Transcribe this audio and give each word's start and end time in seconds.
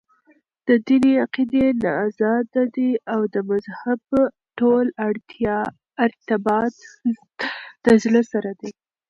دديني 0.67 1.13
عقيدي 1.23 1.63
نه 1.81 1.91
ازاد 2.05 2.49
دي 2.75 2.89
او 3.13 3.21
دمذهب 3.33 3.99
ټول 4.59 4.85
ارتباط 6.05 6.75
دزړه 7.85 8.21
سره 8.31 8.51
دى. 8.59 8.71